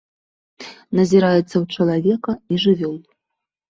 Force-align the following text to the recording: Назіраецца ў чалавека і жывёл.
Назіраецца 1.01 1.47
ў 1.63 1.65
чалавека 1.79 2.31
і 2.53 2.63
жывёл. 2.67 3.01